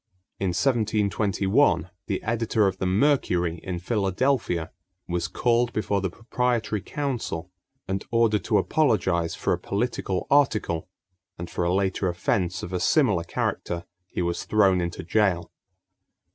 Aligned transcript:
In 0.39 0.47
1721 0.47 1.91
the 2.07 2.23
editor 2.23 2.65
of 2.65 2.79
the 2.79 2.87
Mercury 2.87 3.59
in 3.61 3.77
Philadelphia 3.77 4.71
was 5.07 5.27
called 5.27 5.71
before 5.73 6.01
the 6.01 6.09
proprietary 6.09 6.81
council 6.81 7.51
and 7.87 8.03
ordered 8.09 8.43
to 8.45 8.57
apologize 8.57 9.35
for 9.35 9.53
a 9.53 9.59
political 9.59 10.25
article, 10.31 10.89
and 11.37 11.51
for 11.51 11.63
a 11.63 11.71
later 11.71 12.09
offense 12.09 12.63
of 12.63 12.73
a 12.73 12.79
similar 12.79 13.23
character 13.23 13.85
he 14.07 14.23
was 14.23 14.45
thrown 14.45 14.81
into 14.81 15.03
jail. 15.03 15.51